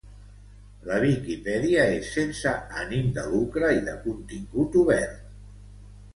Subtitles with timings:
[0.91, 2.55] La Viquipèdia és sense
[2.85, 5.23] ànim de lucre i de contingut obert.